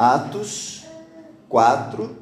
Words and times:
Atos 0.00 0.86
4, 1.46 2.16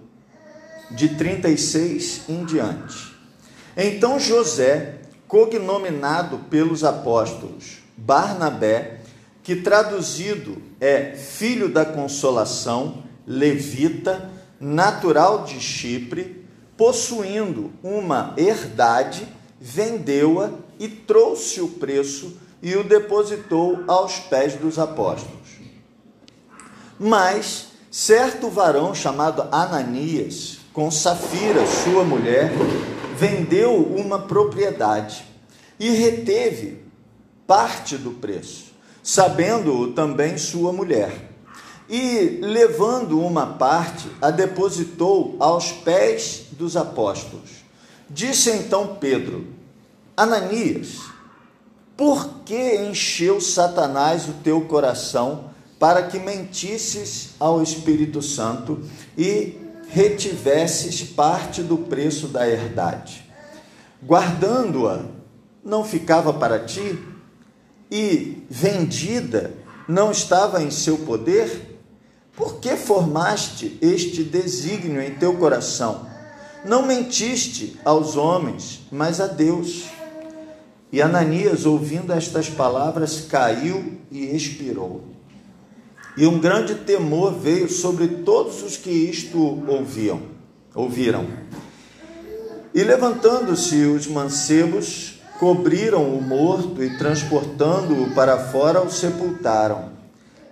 de 0.90 1.10
36 1.10 2.22
em 2.28 2.44
diante. 2.44 3.16
Então 3.76 4.18
José, 4.18 5.02
cognominado 5.28 6.38
pelos 6.50 6.82
apóstolos 6.82 7.78
Barnabé, 7.96 9.02
que 9.44 9.54
traduzido 9.54 10.60
é 10.80 11.14
filho 11.14 11.68
da 11.68 11.84
consolação, 11.84 13.04
levita, 13.24 14.28
natural 14.58 15.44
de 15.44 15.60
Chipre, 15.60 16.44
possuindo 16.76 17.70
uma 17.80 18.34
herdade, 18.36 19.28
vendeu-a 19.60 20.50
e 20.80 20.88
trouxe 20.88 21.60
o 21.60 21.68
preço 21.68 22.40
e 22.60 22.74
o 22.74 22.82
depositou 22.82 23.84
aos 23.86 24.18
pés 24.18 24.56
dos 24.56 24.80
apóstolos. 24.80 25.38
Mas 26.98 27.67
certo 27.90 28.48
varão 28.48 28.94
chamado 28.94 29.46
Ananias, 29.50 30.58
com 30.72 30.90
Safira, 30.90 31.66
sua 31.66 32.04
mulher, 32.04 32.52
vendeu 33.16 33.74
uma 33.76 34.20
propriedade 34.20 35.24
e 35.78 35.90
reteve 35.90 36.82
parte 37.46 37.96
do 37.96 38.12
preço, 38.12 38.72
sabendo-o 39.02 39.92
também 39.92 40.36
sua 40.38 40.72
mulher. 40.72 41.30
E, 41.88 42.38
levando 42.42 43.18
uma 43.18 43.46
parte, 43.46 44.08
a 44.20 44.30
depositou 44.30 45.36
aos 45.40 45.72
pés 45.72 46.44
dos 46.52 46.76
apóstolos. 46.76 47.64
Disse 48.10 48.50
então 48.50 48.98
Pedro: 49.00 49.46
Ananias, 50.14 50.98
por 51.96 52.42
que 52.44 52.76
encheu 52.76 53.40
Satanás 53.40 54.28
o 54.28 54.34
teu 54.44 54.60
coração 54.62 55.47
para 55.78 56.02
que 56.02 56.18
mentisses 56.18 57.30
ao 57.38 57.62
Espírito 57.62 58.20
Santo 58.20 58.80
e 59.16 59.56
retivesses 59.88 61.02
parte 61.02 61.62
do 61.62 61.78
preço 61.78 62.28
da 62.28 62.48
herdade? 62.48 63.24
Guardando-a, 64.02 65.04
não 65.64 65.84
ficava 65.84 66.32
para 66.32 66.60
ti? 66.60 66.98
E 67.90 68.44
vendida, 68.50 69.54
não 69.88 70.10
estava 70.10 70.62
em 70.62 70.70
seu 70.70 70.98
poder? 70.98 71.78
Por 72.36 72.60
que 72.60 72.76
formaste 72.76 73.78
este 73.80 74.22
desígnio 74.22 75.00
em 75.00 75.14
teu 75.14 75.36
coração? 75.36 76.06
Não 76.64 76.86
mentiste 76.86 77.78
aos 77.84 78.16
homens, 78.16 78.80
mas 78.90 79.20
a 79.20 79.26
Deus. 79.26 79.84
E 80.92 81.00
Ananias, 81.02 81.66
ouvindo 81.66 82.12
estas 82.12 82.48
palavras, 82.48 83.22
caiu 83.22 83.98
e 84.10 84.24
expirou. 84.34 85.17
E 86.18 86.26
um 86.26 86.40
grande 86.40 86.74
temor 86.74 87.32
veio 87.32 87.70
sobre 87.70 88.08
todos 88.08 88.60
os 88.64 88.76
que 88.76 88.90
isto 88.90 89.38
ouviam, 89.68 90.20
ouviram. 90.74 91.28
E 92.74 92.82
levantando-se 92.82 93.84
os 93.84 94.08
mancebos, 94.08 95.22
cobriram 95.38 96.12
o 96.12 96.20
morto 96.20 96.82
e 96.82 96.98
transportando-o 96.98 98.10
para 98.16 98.36
fora, 98.36 98.82
o 98.82 98.90
sepultaram. 98.90 99.90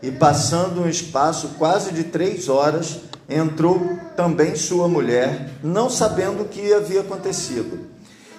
E 0.01 0.13
passando 0.13 0.83
um 0.83 0.89
espaço 0.89 1.49
quase 1.59 1.93
de 1.93 2.05
três 2.05 2.49
horas, 2.49 3.01
entrou 3.29 3.99
também 4.17 4.55
sua 4.55 4.87
mulher, 4.87 5.51
não 5.65 5.91
sabendo 5.91 6.45
o 6.45 6.49
que 6.49 6.73
havia 6.73 7.01
acontecido. 7.01 7.89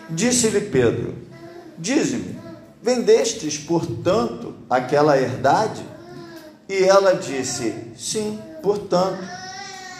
Disse-lhe 0.09 0.61
Pedro: 0.61 1.13
Dize-me, 1.77 2.39
vendestes, 2.81 3.57
portanto, 3.57 4.53
aquela 4.69 5.19
herdade? 5.19 5.96
E 6.69 6.83
ela 6.83 7.13
disse: 7.13 7.73
Sim, 7.95 8.39
portanto. 8.61 9.23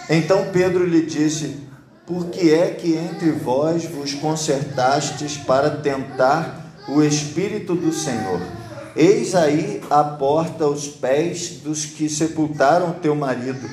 Então 0.09 0.47
Pedro 0.51 0.85
lhe 0.85 1.05
disse: 1.05 1.55
Por 2.05 2.25
que 2.27 2.53
é 2.53 2.71
que 2.71 2.93
entre 2.93 3.31
vós 3.31 3.85
vos 3.85 4.13
concertastes 4.13 5.37
para 5.37 5.69
tentar 5.69 6.65
o 6.89 7.01
Espírito 7.01 7.73
do 7.73 7.93
Senhor? 7.93 8.41
Eis 8.95 9.33
aí 9.35 9.81
a 9.89 10.03
porta 10.03 10.65
aos 10.65 10.87
pés 10.87 11.59
dos 11.63 11.85
que 11.85 12.09
sepultaram 12.09 12.93
teu 12.93 13.15
marido, 13.15 13.69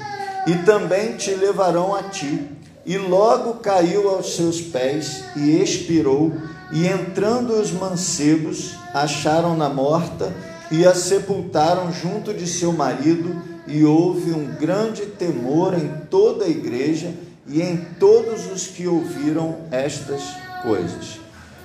e 0.47 0.55
também 0.59 1.17
te 1.17 1.35
levarão 1.35 1.95
a 1.95 2.05
ti. 2.05 2.49
E 2.87 2.99
logo 2.99 3.55
caiu 3.55 4.11
aos 4.11 4.37
seus 4.37 4.61
pés 4.61 5.25
e 5.35 5.63
expirou 5.63 6.33
e 6.71 6.87
entrando 6.87 7.55
os 7.55 7.71
mancebos, 7.71 8.75
acharam-na 8.93 9.71
morta 9.71 10.31
e 10.79 10.87
a 10.87 10.95
sepultaram 10.95 11.93
junto 11.93 12.33
de 12.33 12.47
seu 12.47 12.73
marido, 12.73 13.43
e 13.67 13.85
houve 13.85 14.33
um 14.33 14.47
grande 14.59 15.07
temor 15.07 15.75
em 15.75 15.89
toda 16.11 16.45
a 16.45 16.49
igreja 16.49 17.13
e 17.47 17.63
em 17.63 17.77
todos 17.99 18.51
os 18.53 18.67
que 18.67 18.87
ouviram 18.87 19.57
estas 19.71 20.23
coisas. 20.63 21.19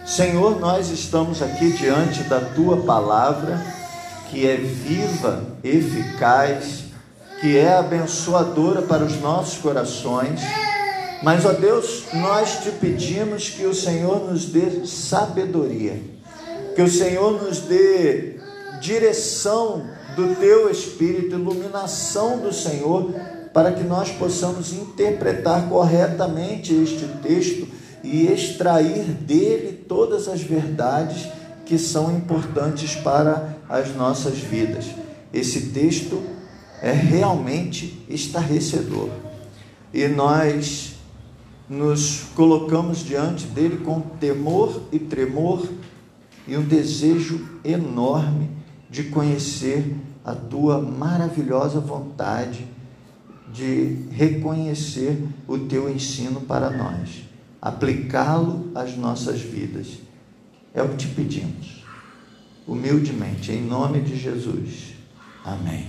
Senhor, 0.05 0.59
nós 0.59 0.89
estamos 0.89 1.41
aqui 1.41 1.71
diante 1.73 2.23
da 2.23 2.39
tua 2.39 2.77
palavra, 2.77 3.61
que 4.29 4.47
é 4.47 4.55
viva, 4.55 5.43
eficaz, 5.63 6.85
que 7.41 7.57
é 7.57 7.73
abençoadora 7.73 8.81
para 8.81 9.03
os 9.03 9.19
nossos 9.19 9.57
corações 9.57 10.41
mas, 11.21 11.45
ó 11.45 11.51
Deus, 11.51 12.05
nós 12.13 12.63
te 12.63 12.71
pedimos 12.71 13.49
que 13.49 13.65
o 13.65 13.73
Senhor 13.73 14.31
nos 14.31 14.45
dê 14.45 14.85
sabedoria, 14.85 16.01
que 16.75 16.81
o 16.81 16.89
Senhor 16.89 17.43
nos 17.43 17.59
dê 17.59 18.38
direção 18.79 19.87
do 20.15 20.35
teu 20.35 20.69
Espírito, 20.69 21.35
iluminação 21.35 22.39
do 22.39 22.53
Senhor, 22.53 23.13
para 23.53 23.71
que 23.71 23.83
nós 23.83 24.11
possamos 24.11 24.73
interpretar 24.73 25.67
corretamente 25.69 26.73
este 26.73 27.05
texto 27.21 27.67
e 28.03 28.27
extrair 28.27 29.03
dele 29.03 29.85
todas 29.87 30.27
as 30.27 30.41
verdades 30.41 31.27
que 31.65 31.77
são 31.77 32.15
importantes 32.15 32.95
para 32.95 33.55
as 33.67 33.95
nossas 33.95 34.37
vidas. 34.37 34.85
Esse 35.33 35.67
texto 35.67 36.21
é 36.81 36.91
realmente 36.91 38.05
estarrecedor. 38.09 39.09
E 39.93 40.07
nós 40.07 40.95
nos 41.67 42.21
colocamos 42.35 42.99
diante 42.99 43.45
dele 43.45 43.77
com 43.77 43.99
temor 43.99 44.81
e 44.91 44.97
tremor 44.97 45.67
e 46.47 46.57
um 46.57 46.63
desejo 46.63 47.47
enorme 47.63 48.58
de 48.89 49.03
conhecer 49.03 49.95
a 50.23 50.33
tua 50.33 50.81
maravilhosa 50.81 51.79
vontade 51.79 52.67
de 53.51 54.05
reconhecer 54.11 55.23
o 55.47 55.57
teu 55.57 55.89
ensino 55.89 56.41
para 56.41 56.69
nós, 56.69 57.23
aplicá-lo 57.61 58.71
às 58.75 58.95
nossas 58.95 59.41
vidas. 59.41 59.87
É 60.73 60.83
o 60.83 60.89
que 60.89 60.97
te 60.97 61.07
pedimos, 61.07 61.83
humildemente, 62.67 63.51
em 63.51 63.61
nome 63.61 64.01
de 64.01 64.15
Jesus. 64.15 64.93
Amém. 65.43 65.87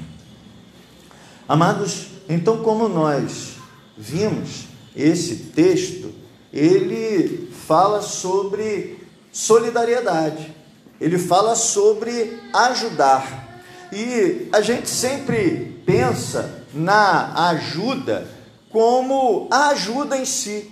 Amados, 1.47 2.07
então, 2.29 2.63
como 2.63 2.89
nós 2.89 3.57
vimos, 3.99 4.67
esse 4.97 5.37
texto, 5.55 6.13
ele 6.53 7.51
fala 7.53 8.01
sobre 8.01 9.05
solidariedade, 9.31 10.55
ele 11.01 11.19
fala 11.19 11.57
sobre 11.57 12.39
ajudar. 12.53 13.49
E 13.93 14.49
a 14.53 14.61
gente 14.61 14.89
sempre 14.89 15.83
pensa 15.87 16.63
na 16.75 17.49
ajuda 17.49 18.29
como 18.69 19.49
a 19.51 19.69
ajuda 19.69 20.17
em 20.17 20.25
si, 20.25 20.71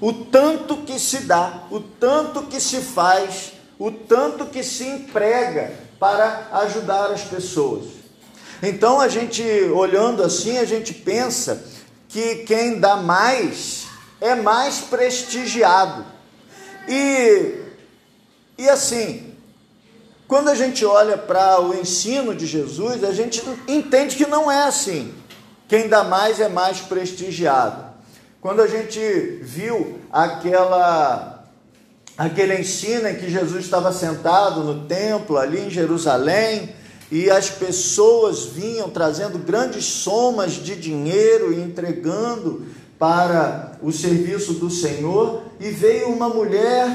o 0.00 0.12
tanto 0.12 0.78
que 0.78 0.98
se 0.98 1.20
dá, 1.20 1.64
o 1.70 1.80
tanto 1.80 2.42
que 2.42 2.60
se 2.60 2.80
faz, 2.80 3.54
o 3.78 3.90
tanto 3.90 4.46
que 4.46 4.62
se 4.62 4.84
emprega 4.84 5.72
para 5.98 6.48
ajudar 6.52 7.06
as 7.06 7.22
pessoas. 7.22 7.86
Então 8.62 9.00
a 9.00 9.08
gente 9.08 9.42
olhando 9.74 10.22
assim, 10.22 10.58
a 10.58 10.64
gente 10.64 10.94
pensa 10.94 11.64
que 12.08 12.36
quem 12.44 12.78
dá 12.78 12.96
mais 12.96 13.86
é 14.20 14.34
mais 14.34 14.78
prestigiado. 14.78 16.04
E, 16.86 17.54
e 18.56 18.68
assim, 18.68 19.33
quando 20.34 20.48
a 20.48 20.54
gente 20.56 20.84
olha 20.84 21.16
para 21.16 21.60
o 21.60 21.76
ensino 21.76 22.34
de 22.34 22.44
Jesus, 22.44 23.04
a 23.04 23.12
gente 23.12 23.40
entende 23.68 24.16
que 24.16 24.26
não 24.26 24.50
é 24.50 24.64
assim. 24.64 25.14
Quem 25.68 25.86
dá 25.86 26.02
mais 26.02 26.40
é 26.40 26.48
mais 26.48 26.80
prestigiado. 26.80 27.84
Quando 28.40 28.60
a 28.60 28.66
gente 28.66 28.98
viu 29.42 30.00
aquela 30.10 31.44
aquele 32.18 32.58
ensino 32.58 33.06
em 33.06 33.14
que 33.14 33.30
Jesus 33.30 33.64
estava 33.64 33.92
sentado 33.92 34.64
no 34.64 34.86
templo 34.88 35.38
ali 35.38 35.60
em 35.60 35.70
Jerusalém, 35.70 36.74
e 37.12 37.30
as 37.30 37.48
pessoas 37.48 38.44
vinham 38.44 38.90
trazendo 38.90 39.38
grandes 39.38 39.84
somas 39.84 40.54
de 40.54 40.74
dinheiro 40.74 41.52
e 41.52 41.60
entregando 41.60 42.66
para 42.98 43.78
o 43.80 43.92
serviço 43.92 44.54
do 44.54 44.68
Senhor, 44.68 45.44
e 45.60 45.70
veio 45.70 46.08
uma 46.08 46.28
mulher 46.28 46.88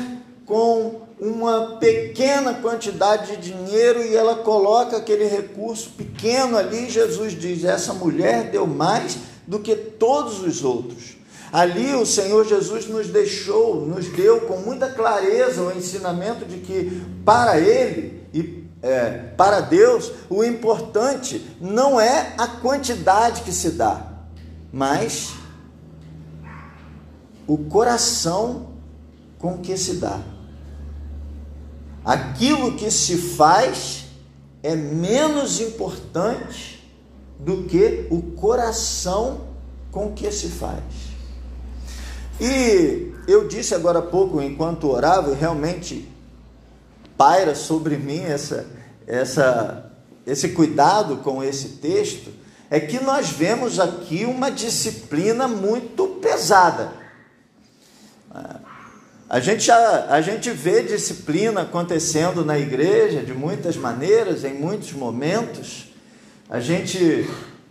com 0.46 1.08
uma 1.20 1.78
pequena 1.78 2.54
quantidade 2.54 3.36
de 3.36 3.52
dinheiro 3.52 4.02
e 4.02 4.16
ela 4.16 4.38
coloca 4.38 4.98
aquele 4.98 5.26
recurso 5.26 5.90
pequeno 5.92 6.58
ali. 6.58 6.90
Jesus 6.90 7.38
diz: 7.38 7.64
essa 7.64 7.94
mulher 7.94 8.50
deu 8.50 8.66
mais 8.66 9.18
do 9.46 9.60
que 9.60 9.76
todos 9.76 10.42
os 10.42 10.64
outros. 10.64 11.18
Ali 11.52 11.94
o 11.96 12.06
Senhor 12.06 12.46
Jesus 12.46 12.88
nos 12.88 13.08
deixou, 13.08 13.86
nos 13.86 14.08
deu 14.10 14.42
com 14.42 14.58
muita 14.58 14.88
clareza 14.90 15.64
o 15.64 15.76
ensinamento 15.76 16.46
de 16.46 16.60
que 16.60 17.02
para 17.26 17.60
Ele 17.60 18.24
e 18.32 18.64
é, 18.82 19.10
para 19.36 19.60
Deus 19.60 20.12
o 20.30 20.44
importante 20.44 21.46
não 21.60 22.00
é 22.00 22.34
a 22.38 22.48
quantidade 22.48 23.42
que 23.42 23.52
se 23.52 23.72
dá, 23.72 24.06
mas 24.72 25.34
o 27.48 27.58
coração 27.58 28.68
com 29.40 29.58
que 29.58 29.76
se 29.76 29.96
dá. 29.96 30.22
Aquilo 32.04 32.76
que 32.76 32.90
se 32.90 33.18
faz 33.18 34.06
é 34.64 34.76
menos 34.76 35.60
importante 35.60 36.80
do 37.40 37.64
que 37.64 38.08
o 38.10 38.22
coração 38.22 39.42
com 39.92 40.12
que 40.12 40.32
se 40.32 40.50
faz. 40.50 40.84
E 42.40 43.14
eu 43.28 43.48
disse 43.48 43.76
agora 43.76 44.00
há 44.00 44.02
pouco, 44.02 44.42
enquanto 44.42 44.90
orava, 44.90 45.34
realmente 45.34 46.08
paira 47.18 47.54
sobre 47.54 47.98
mim 47.98 48.22
essa, 48.22 48.66
essa, 49.06 49.92
esse 50.26 50.50
cuidado 50.50 51.18
com 51.18 51.44
esse 51.44 51.70
texto, 51.78 52.32
é 52.70 52.80
que 52.80 53.04
nós 53.04 53.30
vemos 53.30 53.80
aqui 53.80 54.26
uma 54.26 54.50
disciplina 54.50 55.48
muito 55.48 56.08
pesada. 56.22 56.94
A 59.30 59.40
gente, 59.40 59.66
já, 59.66 60.08
a 60.10 60.22
gente 60.22 60.50
vê 60.50 60.82
disciplina 60.82 61.62
acontecendo 61.62 62.44
na 62.44 62.58
igreja 62.58 63.22
de 63.22 63.32
muitas 63.32 63.78
maneiras, 63.78 64.44
em 64.44 64.56
muitos 64.56 64.92
momentos. 64.94 65.94
A 66.50 66.60
gente 66.60 67.30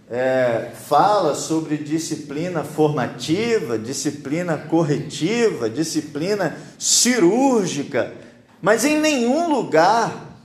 é, 0.09 0.71
fala 0.87 1.35
sobre 1.35 1.77
disciplina 1.77 2.63
formativa, 2.63 3.77
disciplina 3.77 4.57
corretiva, 4.57 5.69
disciplina 5.69 6.57
cirúrgica, 6.79 8.15
mas 8.63 8.85
em 8.85 9.01
nenhum 9.01 9.53
lugar 9.53 10.39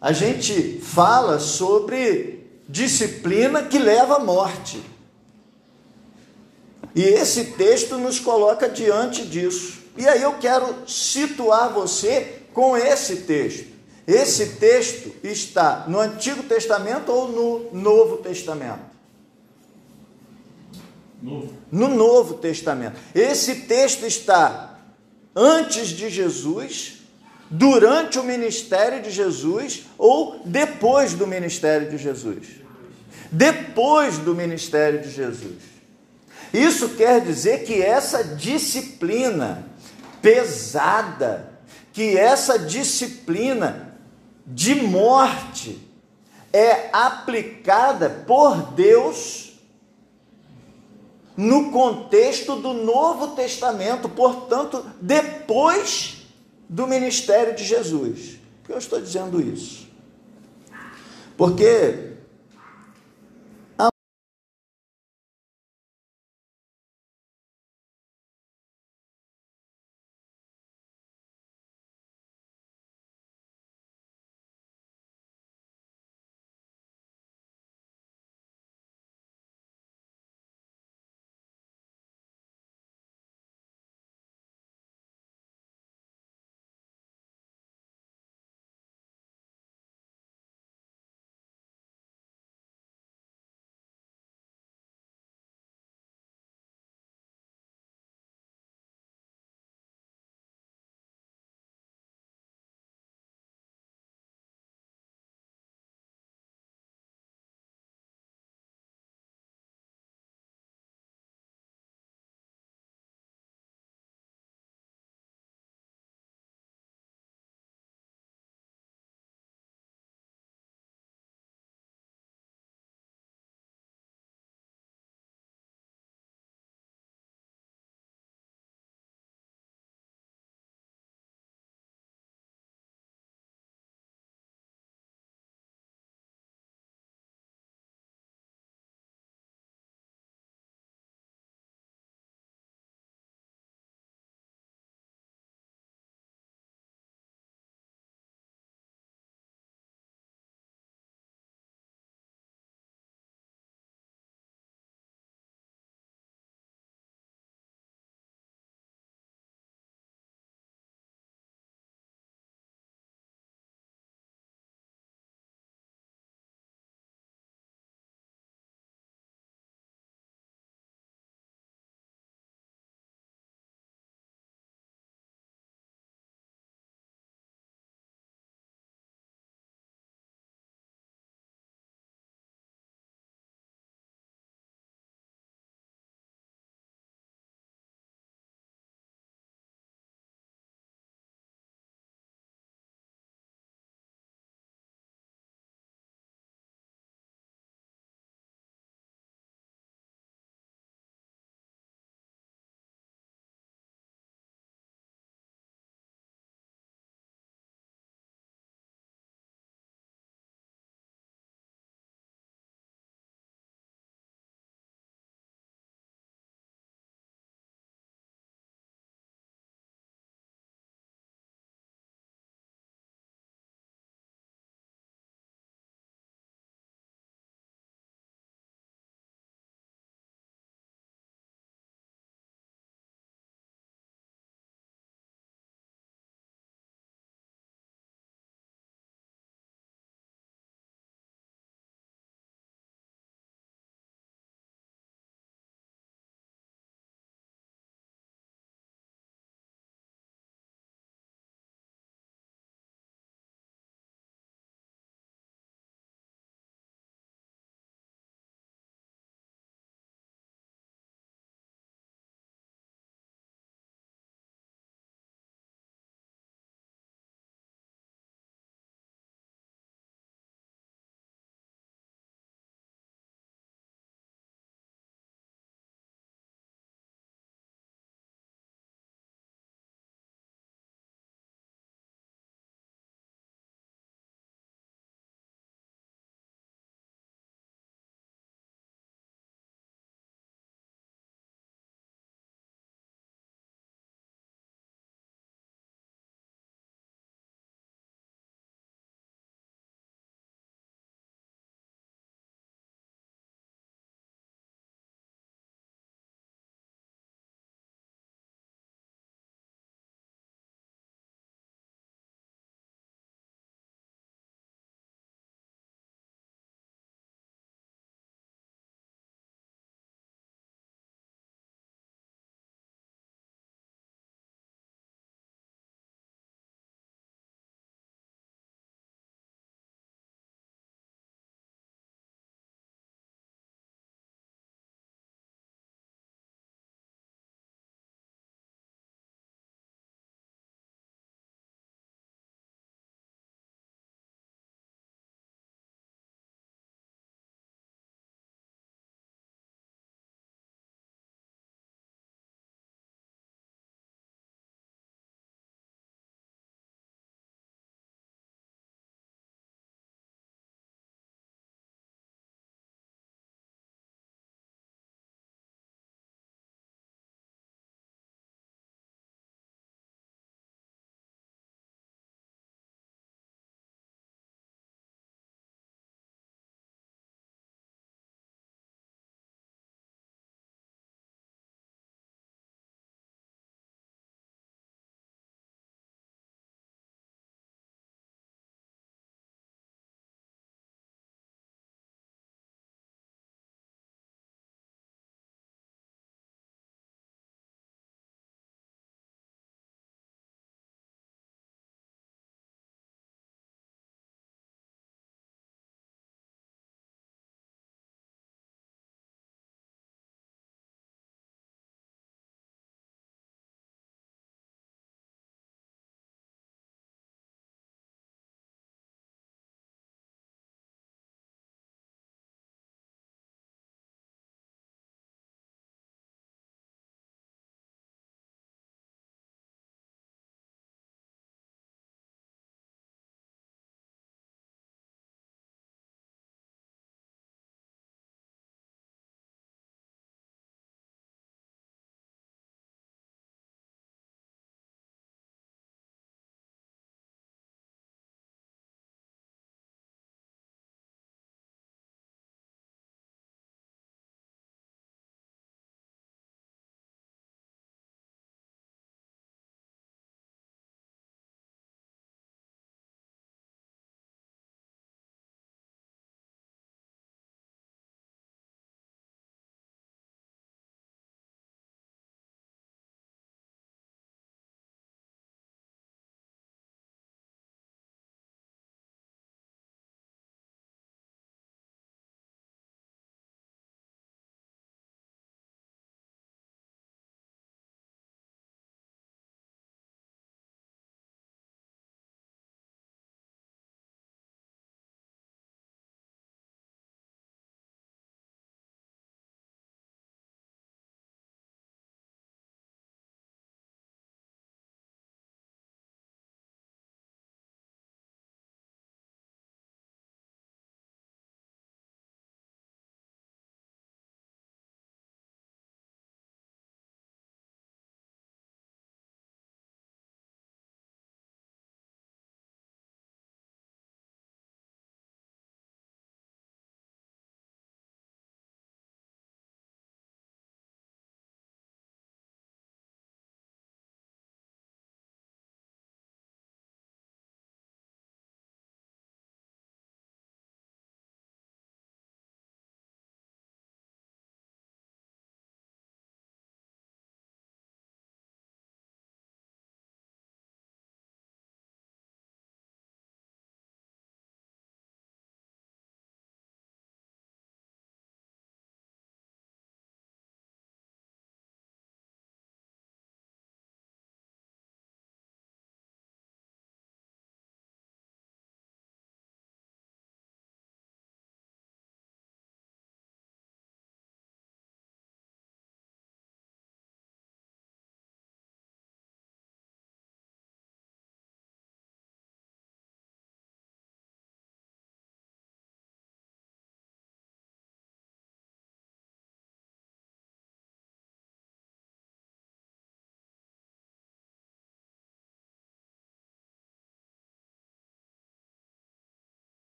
a 0.00 0.12
gente 0.12 0.80
fala 0.80 1.40
sobre 1.40 2.46
disciplina 2.68 3.64
que 3.64 3.80
leva 3.80 4.18
à 4.18 4.20
morte. 4.20 4.80
E 6.94 7.02
esse 7.02 7.46
texto 7.46 7.98
nos 7.98 8.20
coloca 8.20 8.68
diante 8.68 9.26
disso. 9.26 9.85
E 9.96 10.06
aí 10.06 10.22
eu 10.22 10.34
quero 10.34 10.88
situar 10.88 11.72
você 11.72 12.42
com 12.52 12.76
esse 12.76 13.16
texto. 13.18 13.76
Esse 14.06 14.46
texto 14.56 15.12
está 15.24 15.84
no 15.88 15.98
Antigo 15.98 16.42
Testamento 16.44 17.10
ou 17.10 17.28
no 17.28 17.72
Novo 17.72 18.18
Testamento? 18.18 18.96
Novo. 21.20 21.52
No 21.72 21.88
Novo 21.88 22.34
Testamento. 22.34 22.98
Esse 23.14 23.62
texto 23.62 24.06
está 24.06 24.78
antes 25.34 25.88
de 25.88 26.08
Jesus, 26.08 27.02
durante 27.50 28.18
o 28.18 28.24
ministério 28.24 29.02
de 29.02 29.10
Jesus 29.10 29.84
ou 29.98 30.40
depois 30.44 31.12
do 31.14 31.26
ministério 31.26 31.90
de 31.90 31.98
Jesus? 31.98 32.46
Depois 33.30 34.18
do 34.18 34.34
ministério 34.34 35.02
de 35.02 35.10
Jesus. 35.10 35.76
Isso 36.52 36.90
quer 36.90 37.20
dizer 37.20 37.64
que 37.64 37.82
essa 37.82 38.22
disciplina 38.22 39.66
pesada, 40.26 41.60
que 41.92 42.18
essa 42.18 42.58
disciplina 42.58 43.96
de 44.44 44.74
morte 44.74 45.78
é 46.52 46.90
aplicada 46.92 48.10
por 48.26 48.72
Deus 48.72 49.52
no 51.36 51.70
contexto 51.70 52.56
do 52.56 52.72
Novo 52.72 53.36
Testamento, 53.36 54.08
portanto, 54.08 54.84
depois 55.00 56.26
do 56.68 56.88
ministério 56.88 57.54
de 57.54 57.62
Jesus. 57.62 58.40
Por 58.62 58.66
que 58.66 58.72
eu 58.72 58.78
estou 58.78 59.00
dizendo 59.00 59.40
isso? 59.40 59.86
Porque 61.36 62.05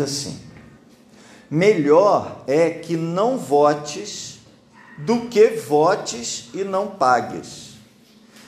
assim: 0.00 0.40
Melhor 1.50 2.42
é 2.46 2.70
que 2.70 2.96
não 2.96 3.36
votes 3.36 4.40
do 4.98 5.28
que 5.28 5.48
votes 5.48 6.48
e 6.54 6.64
não 6.64 6.88
pagues. 6.88 7.70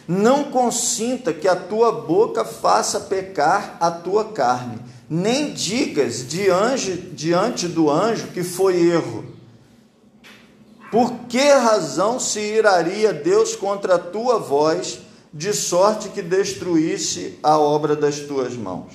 Não 0.06 0.44
consinta 0.44 1.32
que 1.32 1.48
a 1.48 1.56
tua 1.56 1.92
boca 1.92 2.44
faça 2.44 3.00
pecar 3.00 3.76
a 3.80 3.90
tua 3.90 4.26
carne, 4.32 4.78
nem 5.08 5.52
digas 5.52 6.26
diante, 6.26 6.96
diante 6.96 7.68
do 7.68 7.90
anjo 7.90 8.28
que 8.28 8.42
foi 8.42 8.80
erro. 8.80 9.24
Por 10.90 11.10
que 11.28 11.40
razão 11.40 12.20
se 12.20 12.40
iraria 12.40 13.12
Deus 13.12 13.56
contra 13.56 13.94
a 13.94 13.98
tua 13.98 14.38
voz, 14.38 15.00
de 15.32 15.54
sorte 15.54 16.10
que 16.10 16.20
destruísse 16.20 17.38
a 17.42 17.56
obra 17.56 17.96
das 17.96 18.20
tuas 18.20 18.54
mãos? 18.54 18.92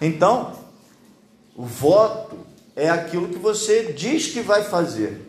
Então, 0.00 0.57
o 1.58 1.64
voto 1.64 2.38
é 2.76 2.88
aquilo 2.88 3.28
que 3.28 3.38
você 3.38 3.92
diz 3.92 4.28
que 4.28 4.40
vai 4.40 4.62
fazer. 4.62 5.26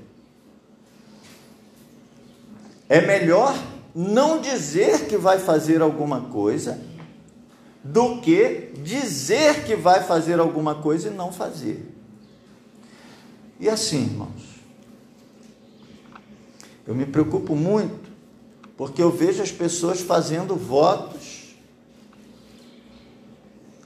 É 2.88 3.02
melhor 3.02 3.58
não 3.96 4.40
dizer 4.40 5.08
que 5.08 5.18
vai 5.18 5.40
fazer 5.40 5.82
alguma 5.82 6.30
coisa 6.30 6.80
do 7.84 8.22
que 8.22 8.72
dizer 8.84 9.66
que 9.66 9.76
vai 9.76 10.04
fazer 10.04 10.40
alguma 10.40 10.76
coisa 10.76 11.08
e 11.08 11.12
não 11.12 11.32
fazer. 11.32 11.84
E 13.60 13.68
assim, 13.68 14.04
irmãos, 14.04 14.62
eu 16.86 16.94
me 16.94 17.08
preocupo 17.08 17.56
muito 17.56 18.08
porque 18.78 19.02
eu 19.02 19.10
vejo 19.10 19.42
as 19.42 19.52
pessoas 19.52 20.00
fazendo 20.00 20.56
votos 20.56 21.56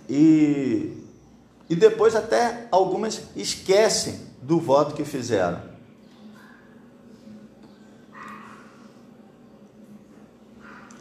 e, 0.10 1.03
e 1.70 1.76
depois 1.76 2.16
até 2.16 2.68
algumas 2.72 3.24
esquecem 3.36 4.20
do 4.42 4.60
voto 4.60 4.94
que 4.94 5.06
fizeram. 5.06 5.62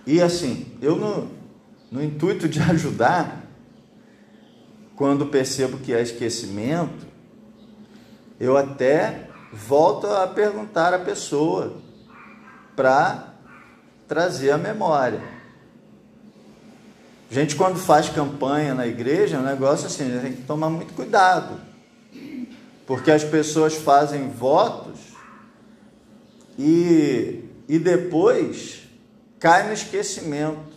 E 0.06 0.20
assim, 0.20 0.76
eu 0.80 0.96
no, 0.96 1.30
no 1.90 2.02
intuito 2.02 2.48
de 2.48 2.60
ajudar, 2.60 3.44
quando 4.96 5.26
percebo 5.26 5.78
que 5.78 5.92
é 5.92 6.02
esquecimento, 6.02 7.06
eu 8.38 8.56
até 8.56 9.28
volto 9.52 10.06
a 10.06 10.26
perguntar 10.26 10.92
à 10.94 10.98
pessoa 10.98 11.80
para 12.74 13.34
trazer 14.08 14.50
a 14.50 14.58
memória. 14.58 15.41
A 17.32 17.34
gente, 17.34 17.56
quando 17.56 17.78
faz 17.78 18.10
campanha 18.10 18.74
na 18.74 18.86
igreja, 18.86 19.36
é 19.36 19.40
um 19.40 19.42
negócio 19.42 19.86
assim, 19.86 20.02
a 20.02 20.06
gente 20.10 20.20
tem 20.20 20.32
que 20.34 20.42
tomar 20.42 20.68
muito 20.68 20.92
cuidado. 20.92 21.58
Porque 22.86 23.10
as 23.10 23.24
pessoas 23.24 23.74
fazem 23.74 24.28
votos 24.28 24.98
e, 26.58 27.42
e 27.66 27.78
depois 27.78 28.82
cai 29.38 29.66
no 29.66 29.72
esquecimento. 29.72 30.76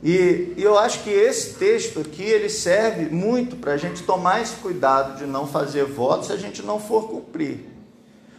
E, 0.00 0.54
e, 0.56 0.62
eu 0.62 0.78
acho 0.78 1.02
que 1.02 1.10
esse 1.10 1.54
texto 1.54 1.98
aqui 1.98 2.22
ele 2.22 2.48
serve 2.48 3.12
muito 3.12 3.56
para 3.56 3.72
a 3.72 3.76
gente 3.76 4.04
tomar 4.04 4.40
esse 4.40 4.54
cuidado 4.54 5.18
de 5.18 5.26
não 5.26 5.44
fazer 5.48 5.86
votos 5.86 6.28
se 6.28 6.32
a 6.34 6.36
gente 6.36 6.62
não 6.62 6.78
for 6.78 7.08
cumprir. 7.08 7.66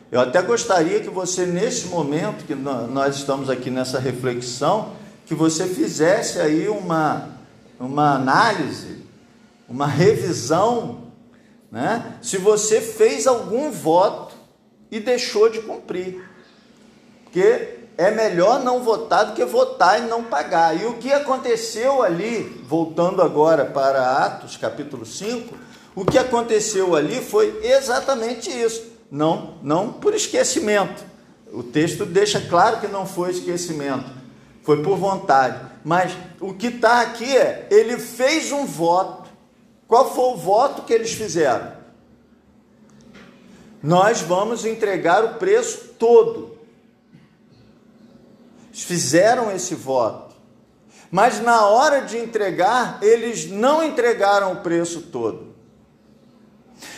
Eu 0.09 0.21
até 0.21 0.41
gostaria 0.41 1.01
que 1.01 1.09
você, 1.09 1.45
nesse 1.45 1.87
momento 1.87 2.45
que 2.45 2.55
nós 2.55 3.17
estamos 3.17 3.49
aqui 3.49 3.69
nessa 3.69 3.99
reflexão, 3.99 4.95
que 5.27 5.35
você 5.35 5.67
fizesse 5.67 6.39
aí 6.39 6.69
uma, 6.69 7.29
uma 7.77 8.15
análise, 8.15 9.05
uma 9.67 9.85
revisão, 9.85 11.11
né? 11.69 12.17
se 12.21 12.37
você 12.37 12.79
fez 12.79 13.27
algum 13.27 13.69
voto 13.69 14.33
e 14.89 15.01
deixou 15.01 15.49
de 15.49 15.59
cumprir. 15.59 16.23
Porque 17.25 17.77
é 17.97 18.09
melhor 18.09 18.63
não 18.63 18.81
votar 18.81 19.25
do 19.25 19.33
que 19.33 19.43
votar 19.43 20.01
e 20.01 20.07
não 20.07 20.23
pagar. 20.23 20.81
E 20.81 20.85
o 20.85 20.93
que 20.93 21.11
aconteceu 21.11 22.01
ali, 22.01 22.63
voltando 22.65 23.21
agora 23.21 23.65
para 23.65 24.23
Atos 24.23 24.55
capítulo 24.55 25.05
5, 25.05 25.53
o 25.93 26.05
que 26.05 26.17
aconteceu 26.17 26.95
ali 26.95 27.21
foi 27.21 27.59
exatamente 27.63 28.49
isso. 28.49 28.83
Não, 29.11 29.55
não 29.61 29.91
por 29.91 30.13
esquecimento. 30.13 31.03
O 31.51 31.63
texto 31.63 32.05
deixa 32.05 32.39
claro 32.39 32.79
que 32.79 32.87
não 32.87 33.05
foi 33.05 33.31
esquecimento, 33.31 34.05
foi 34.67 34.83
por 34.83 34.97
vontade. 34.97 35.61
Mas 35.81 36.11
o 36.41 36.53
que 36.53 36.67
está 36.67 36.99
aqui 36.99 37.37
é, 37.37 37.69
ele 37.71 37.97
fez 37.97 38.51
um 38.51 38.65
voto. 38.65 39.29
Qual 39.87 40.13
foi 40.13 40.33
o 40.33 40.35
voto 40.35 40.81
que 40.81 40.91
eles 40.91 41.13
fizeram? 41.13 41.71
Nós 43.81 44.19
vamos 44.19 44.65
entregar 44.65 45.23
o 45.23 45.35
preço 45.35 45.93
todo 45.97 46.57
fizeram 48.73 49.55
esse 49.55 49.73
voto. 49.73 50.35
Mas 51.09 51.39
na 51.39 51.65
hora 51.65 52.01
de 52.01 52.17
entregar, 52.17 52.99
eles 53.01 53.49
não 53.49 53.81
entregaram 53.81 54.51
o 54.51 54.57
preço 54.57 55.03
todo. 55.03 55.55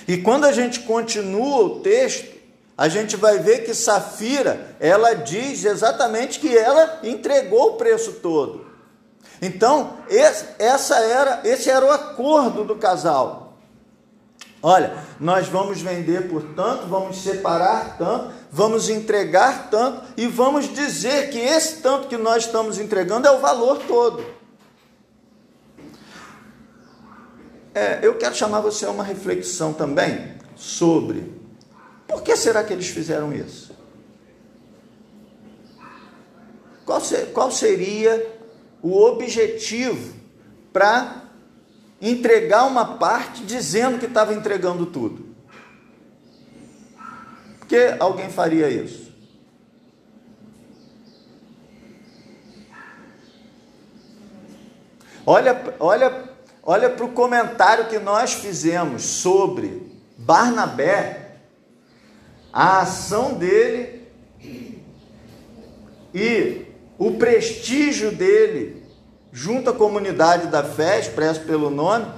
E 0.07 0.17
quando 0.17 0.45
a 0.45 0.51
gente 0.51 0.79
continua 0.79 1.59
o 1.65 1.79
texto, 1.81 2.38
a 2.79 2.87
gente 2.87 3.17
vai 3.17 3.39
ver 3.39 3.65
que 3.65 3.73
Safira, 3.73 4.73
ela 4.79 5.13
diz 5.13 5.65
exatamente 5.65 6.39
que 6.39 6.57
ela 6.57 6.99
entregou 7.03 7.71
o 7.71 7.73
preço 7.73 8.13
todo. 8.21 8.67
Então, 9.41 9.97
esse, 10.07 10.45
essa 10.57 10.95
era, 10.95 11.41
esse 11.43 11.69
era 11.69 11.85
o 11.85 11.91
acordo 11.91 12.63
do 12.63 12.77
casal. 12.77 13.57
Olha, 14.63 14.97
nós 15.19 15.49
vamos 15.49 15.81
vender 15.81 16.29
por 16.29 16.41
tanto, 16.55 16.87
vamos 16.87 17.21
separar 17.21 17.97
tanto, 17.97 18.31
vamos 18.49 18.87
entregar 18.87 19.69
tanto 19.69 20.01
e 20.15 20.25
vamos 20.25 20.73
dizer 20.73 21.31
que 21.31 21.37
esse 21.37 21.81
tanto 21.81 22.07
que 22.07 22.15
nós 22.15 22.45
estamos 22.45 22.79
entregando 22.79 23.27
é 23.27 23.31
o 23.31 23.41
valor 23.41 23.79
todo. 23.79 24.23
É, 27.75 27.99
eu 28.01 28.17
quero 28.17 28.35
chamar 28.35 28.61
você 28.61 28.85
a 28.85 28.89
uma 28.89 29.03
reflexão 29.03 29.73
também 29.73 30.33
sobre 30.55 31.38
por 32.09 32.21
que 32.21 32.35
será 32.35 32.63
que 32.63 32.73
eles 32.73 32.87
fizeram 32.87 33.31
isso? 33.33 33.77
Qual, 36.85 36.99
ser, 36.99 37.31
qual 37.31 37.51
seria 37.51 38.39
o 38.81 38.99
objetivo 39.01 40.15
para 40.73 41.29
entregar 42.01 42.65
uma 42.65 42.97
parte 42.97 43.43
dizendo 43.43 43.99
que 43.99 44.05
estava 44.05 44.33
entregando 44.33 44.85
tudo. 44.85 45.27
Por 47.59 47.67
que 47.67 47.95
alguém 47.99 48.29
faria 48.29 48.69
isso? 48.69 49.09
Olha, 55.25 55.75
olha, 55.79 56.29
olha 56.63 56.89
para 56.89 57.05
o 57.05 57.11
comentário 57.11 57.87
que 57.87 57.99
nós 57.99 58.33
fizemos 58.33 59.03
sobre 59.03 59.91
Barnabé, 60.17 61.28
a 62.51 62.81
ação 62.81 63.33
dele 63.35 64.07
e 66.13 66.65
o 66.97 67.11
prestígio 67.13 68.11
dele 68.11 68.83
junto 69.31 69.69
à 69.69 69.73
comunidade 69.73 70.47
da 70.47 70.63
fé, 70.63 70.99
expresso 70.99 71.41
pelo 71.41 71.69
nome, 71.69 72.11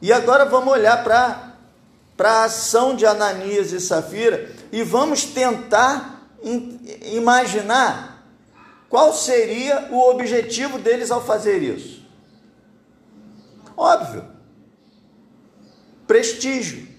e 0.00 0.12
agora 0.12 0.44
vamos 0.44 0.72
olhar 0.72 1.02
para 1.02 2.30
a 2.30 2.44
ação 2.44 2.94
de 2.94 3.04
Ananias 3.04 3.72
e 3.72 3.80
Safira 3.80 4.50
e 4.70 4.82
vamos 4.82 5.24
tentar 5.24 6.30
imaginar 7.12 8.24
qual 8.88 9.12
seria 9.12 9.88
o 9.90 9.98
objetivo 10.10 10.78
deles 10.78 11.10
ao 11.10 11.24
fazer 11.24 11.62
isso. 11.62 12.04
Óbvio, 13.76 14.24
prestígio. 16.06 16.95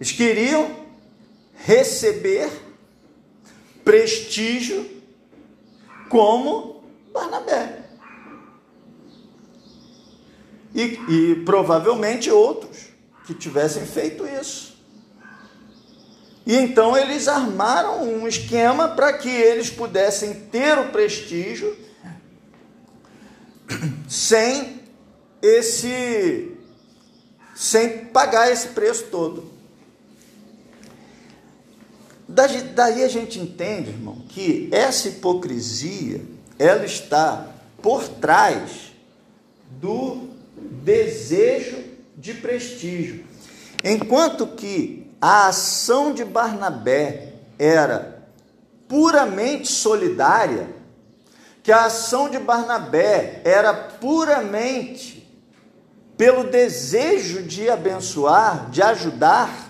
Eles 0.00 0.12
queriam 0.12 0.70
receber 1.54 2.50
prestígio 3.84 4.88
como 6.08 6.84
Barnabé. 7.12 7.84
E, 10.74 10.82
e 11.08 11.42
provavelmente 11.44 12.30
outros 12.30 12.88
que 13.26 13.34
tivessem 13.34 13.84
feito 13.84 14.26
isso. 14.26 14.78
E 16.46 16.54
então 16.54 16.96
eles 16.96 17.28
armaram 17.28 18.02
um 18.04 18.26
esquema 18.26 18.88
para 18.88 19.12
que 19.12 19.28
eles 19.28 19.68
pudessem 19.68 20.32
ter 20.50 20.78
o 20.78 20.88
prestígio 20.88 21.76
sem 24.08 24.80
esse 25.42 26.56
sem 27.54 28.06
pagar 28.06 28.50
esse 28.50 28.68
preço 28.68 29.08
todo. 29.10 29.57
Daí 32.28 33.02
a 33.02 33.08
gente 33.08 33.40
entende, 33.40 33.88
irmão, 33.88 34.22
que 34.28 34.68
essa 34.70 35.08
hipocrisia, 35.08 36.20
ela 36.58 36.84
está 36.84 37.48
por 37.80 38.06
trás 38.06 38.92
do 39.80 40.28
desejo 40.84 41.78
de 42.16 42.34
prestígio. 42.34 43.24
Enquanto 43.82 44.46
que 44.46 45.10
a 45.20 45.48
ação 45.48 46.12
de 46.12 46.24
Barnabé 46.24 47.32
era 47.58 48.22
puramente 48.86 49.68
solidária, 49.68 50.68
que 51.62 51.72
a 51.72 51.86
ação 51.86 52.28
de 52.28 52.38
Barnabé 52.38 53.40
era 53.44 53.72
puramente 53.72 55.18
pelo 56.16 56.44
desejo 56.44 57.42
de 57.42 57.70
abençoar, 57.70 58.68
de 58.70 58.82
ajudar, 58.82 59.67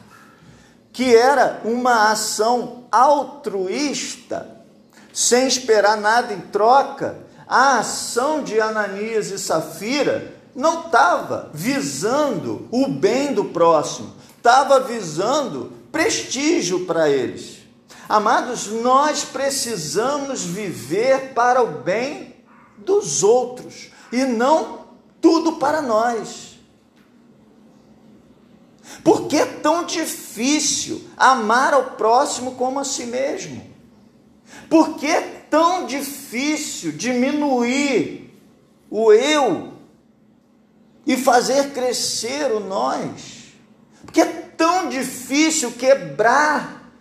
que 0.98 1.14
era 1.14 1.60
uma 1.64 2.10
ação 2.10 2.82
altruísta, 2.90 4.64
sem 5.12 5.46
esperar 5.46 5.96
nada 5.96 6.34
em 6.34 6.40
troca, 6.40 7.18
a 7.46 7.78
ação 7.78 8.42
de 8.42 8.60
Ananias 8.60 9.30
e 9.30 9.38
Safira 9.38 10.34
não 10.56 10.86
estava 10.86 11.52
visando 11.54 12.66
o 12.72 12.88
bem 12.88 13.32
do 13.32 13.44
próximo, 13.44 14.12
estava 14.36 14.80
visando 14.80 15.72
prestígio 15.92 16.84
para 16.84 17.08
eles. 17.08 17.58
Amados, 18.08 18.66
nós 18.66 19.22
precisamos 19.22 20.42
viver 20.42 21.32
para 21.32 21.62
o 21.62 21.80
bem 21.80 22.34
dos 22.76 23.22
outros 23.22 23.92
e 24.10 24.24
não 24.24 24.80
tudo 25.20 25.58
para 25.58 25.80
nós. 25.80 26.47
Por 29.04 29.28
que 29.28 29.36
é 29.36 29.46
tão 29.46 29.84
difícil 29.84 31.02
amar 31.16 31.72
ao 31.72 31.92
próximo 31.92 32.54
como 32.56 32.80
a 32.80 32.84
si 32.84 33.06
mesmo? 33.06 33.64
Por 34.68 34.96
que 34.96 35.06
é 35.06 35.20
tão 35.50 35.86
difícil 35.86 36.92
diminuir 36.92 38.34
o 38.90 39.12
eu 39.12 39.72
e 41.06 41.16
fazer 41.16 41.72
crescer 41.72 42.52
o 42.52 42.60
nós? 42.60 43.52
Porque 44.04 44.20
é 44.20 44.26
tão 44.26 44.88
difícil 44.88 45.72
quebrar 45.72 46.92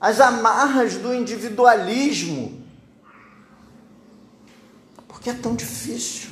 as 0.00 0.20
amarras 0.20 0.96
do 0.96 1.14
individualismo. 1.14 2.60
Porque 5.06 5.30
é 5.30 5.34
tão 5.34 5.54
difícil. 5.54 6.31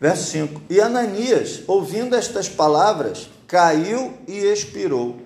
Verso 0.00 0.30
5: 0.30 0.62
E 0.70 0.80
Ananias, 0.80 1.62
ouvindo 1.66 2.14
estas 2.14 2.48
palavras, 2.48 3.28
caiu 3.46 4.14
e 4.26 4.36
expirou. 4.36 5.20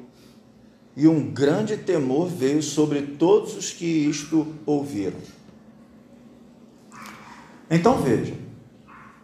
E 0.97 1.09
um 1.09 1.31
grande 1.31 1.77
temor 1.77 2.29
veio 2.29 2.63
sobre 2.63 3.03
todos 3.03 3.57
os 3.57 3.71
que 3.71 3.87
isto 3.87 4.55
ouviram. 4.67 5.19
Então 7.71 8.03
veja, 8.03 8.35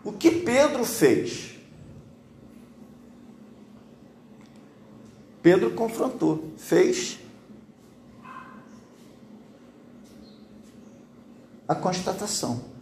o 0.02 0.12
que 0.12 0.30
Pedro 0.30 0.84
fez? 0.84 1.58
Pedro 5.42 5.70
confrontou, 5.72 6.52
fez 6.56 7.18
a 11.66 11.74
constatação. 11.74 12.77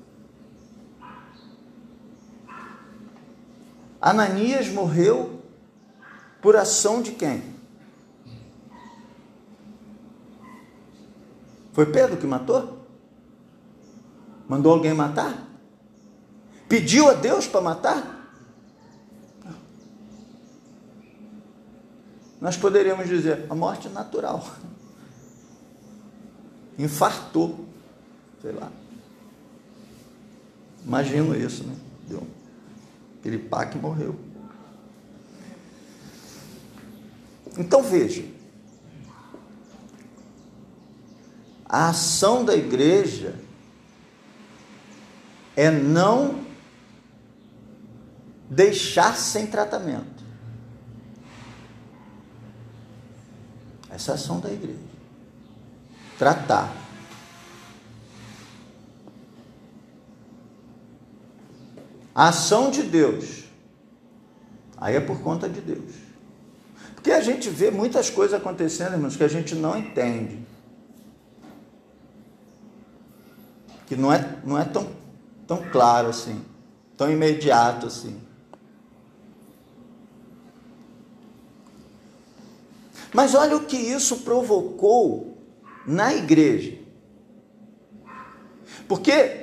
Ananias 4.06 4.68
morreu 4.68 5.42
por 6.40 6.54
ação 6.54 7.02
de 7.02 7.10
quem? 7.10 7.42
Foi 11.72 11.86
Pedro 11.86 12.16
que 12.16 12.24
matou? 12.24 12.86
Mandou 14.48 14.72
alguém 14.72 14.94
matar? 14.94 15.44
Pediu 16.68 17.08
a 17.08 17.14
Deus 17.14 17.48
para 17.48 17.60
matar? 17.60 18.30
Nós 22.40 22.56
poderíamos 22.56 23.08
dizer 23.08 23.44
a 23.50 23.56
morte 23.56 23.88
natural. 23.88 24.46
Infartou. 26.78 27.66
Sei 28.40 28.52
lá. 28.52 28.70
Imagino 30.84 31.34
isso, 31.34 31.64
né? 31.64 31.74
Deu 32.06 32.24
aquele 33.26 33.38
que 33.70 33.78
morreu. 33.78 34.14
Então 37.58 37.82
veja. 37.82 38.24
A 41.64 41.88
ação 41.88 42.44
da 42.44 42.54
igreja 42.54 43.34
é 45.56 45.70
não 45.70 46.46
deixar 48.48 49.16
sem 49.16 49.46
tratamento. 49.46 50.24
Essa 53.90 54.12
é 54.12 54.12
a 54.12 54.14
ação 54.14 54.38
da 54.38 54.52
igreja. 54.52 54.78
Tratar. 56.18 56.85
A 62.16 62.28
ação 62.28 62.70
de 62.70 62.82
Deus. 62.82 63.44
Aí 64.78 64.96
é 64.96 65.00
por 65.00 65.20
conta 65.20 65.46
de 65.46 65.60
Deus. 65.60 65.92
Porque 66.94 67.12
a 67.12 67.20
gente 67.20 67.50
vê 67.50 67.70
muitas 67.70 68.08
coisas 68.08 68.32
acontecendo, 68.32 68.94
irmãos, 68.94 69.16
que 69.16 69.22
a 69.22 69.28
gente 69.28 69.54
não 69.54 69.76
entende. 69.76 70.38
Que 73.86 73.94
não 73.94 74.10
é, 74.10 74.38
não 74.46 74.58
é 74.58 74.64
tão, 74.64 74.88
tão 75.46 75.62
claro 75.70 76.08
assim, 76.08 76.42
tão 76.96 77.12
imediato 77.12 77.86
assim. 77.86 78.18
Mas 83.12 83.34
olha 83.34 83.58
o 83.58 83.66
que 83.66 83.76
isso 83.76 84.20
provocou 84.20 85.36
na 85.86 86.14
igreja. 86.14 86.78
Porque 88.88 89.35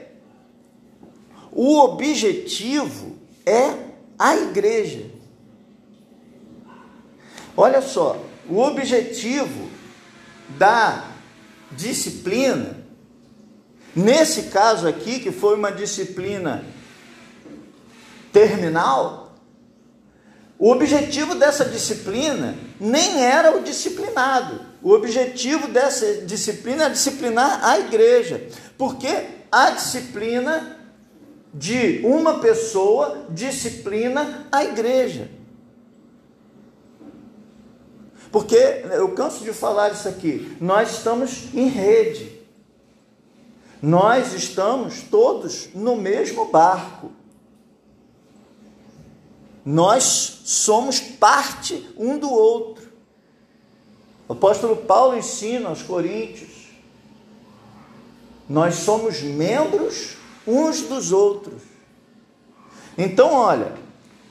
o 1.56 1.78
objetivo 1.80 3.18
é 3.46 3.74
a 4.18 4.36
igreja. 4.36 5.06
Olha 7.56 7.82
só, 7.82 8.20
o 8.50 8.60
objetivo 8.60 9.70
da 10.58 11.06
disciplina, 11.72 12.78
nesse 13.96 14.44
caso 14.44 14.88
aqui, 14.88 15.20
que 15.20 15.32
foi 15.32 15.56
uma 15.56 15.72
disciplina 15.72 16.66
terminal, 18.32 19.36
o 20.58 20.72
objetivo 20.72 21.36
dessa 21.36 21.66
disciplina 21.66 22.56
nem 22.80 23.24
era 23.24 23.56
o 23.56 23.64
disciplinado. 23.64 24.62
O 24.82 24.92
objetivo 24.92 25.68
dessa 25.68 26.22
disciplina 26.26 26.86
é 26.86 26.90
disciplinar 26.90 27.64
a 27.64 27.80
igreja. 27.80 28.48
Porque 28.78 29.26
a 29.52 29.72
disciplina 29.72 30.83
de 31.54 32.02
uma 32.04 32.40
pessoa 32.40 33.28
disciplina 33.30 34.48
a 34.52 34.64
igreja. 34.64 35.30
Porque 38.32 38.56
eu 38.56 39.14
canso 39.14 39.44
de 39.44 39.54
falar 39.54 39.92
isso 39.92 40.10
aqui, 40.10 40.58
nós 40.60 40.92
estamos 40.92 41.54
em 41.54 41.68
rede. 41.68 42.42
Nós 43.80 44.34
estamos 44.34 45.04
todos 45.04 45.70
no 45.76 45.96
mesmo 45.96 46.46
barco. 46.46 47.12
Nós 49.64 50.04
somos 50.46 51.00
parte 51.00 51.88
um 51.98 52.18
do 52.18 52.32
outro. 52.32 52.92
O 54.28 54.34
apóstolo 54.34 54.78
Paulo 54.78 55.18
ensina 55.18 55.70
aos 55.70 55.84
Coríntios: 55.84 56.50
nós 58.50 58.76
somos 58.76 59.22
membros 59.22 60.16
uns 60.48 60.82
dos 60.82 61.12
outros. 61.12 61.62
Então, 62.98 63.34
olha, 63.34 63.74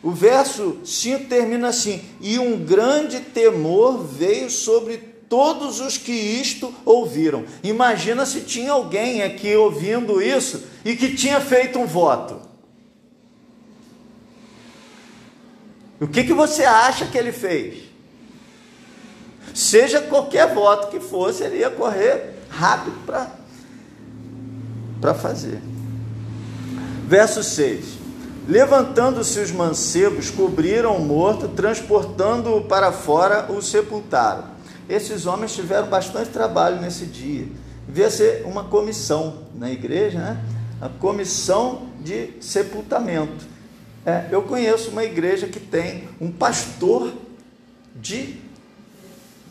o 0.03 0.11
verso 0.11 0.79
5 0.85 1.27
termina 1.27 1.69
assim: 1.69 2.03
E 2.21 2.39
um 2.39 2.65
grande 2.65 3.21
temor 3.21 4.05
veio 4.05 4.51
sobre 4.51 4.99
todos 5.33 5.81
os 5.81 5.97
que 5.97 6.13
isto 6.13 6.75
ouviram. 6.85 7.45
Imagina 7.63 8.27
se 8.27 8.43
tinha 8.43 8.73
alguém 8.73 9.23
aqui 9.23 9.55
ouvindo 9.57 10.21
isso 10.21 10.65
e 10.85 10.95
que 10.95 11.15
tinha 11.15 11.41
feito 11.41 11.79
um 11.79 11.87
voto. 11.87 12.41
O 15.99 16.07
que, 16.09 16.25
que 16.25 16.35
você 16.35 16.65
acha 16.65 17.07
que 17.07 17.17
ele 17.17 17.33
fez? 17.33 17.85
Seja 19.55 20.01
qualquer 20.03 20.53
voto 20.53 20.89
que 20.89 20.99
fosse, 20.99 21.45
ele 21.45 21.59
ia 21.59 21.71
correr 21.71 22.35
rápido 22.51 22.99
para 25.01 25.15
fazer. 25.15 25.72
Verso 27.13 27.43
6: 27.43 27.99
Levantando-se 28.49 29.39
os 29.39 29.53
mancebos, 29.53 30.31
cobriram 30.31 30.97
o 30.97 31.05
morto, 31.05 31.47
transportando-o 31.47 32.65
para 32.65 32.91
fora, 32.91 33.53
o 33.53 33.61
sepultaram. 33.61 34.45
Esses 34.89 35.27
homens 35.27 35.55
tiveram 35.55 35.89
bastante 35.89 36.31
trabalho 36.31 36.81
nesse 36.81 37.05
dia. 37.05 37.47
Devia 37.87 38.09
ser 38.09 38.47
uma 38.47 38.65
comissão 38.65 39.43
na 39.55 39.71
igreja, 39.71 40.19
né? 40.21 40.43
A 40.81 40.89
comissão 40.89 41.91
de 42.01 42.31
sepultamento. 42.41 43.45
É, 44.07 44.29
eu 44.31 44.45
conheço 44.45 44.89
uma 44.89 45.05
igreja 45.05 45.47
que 45.47 45.61
tem 45.61 46.09
um 46.19 46.33
pastor 46.33 47.13
de, 47.95 48.41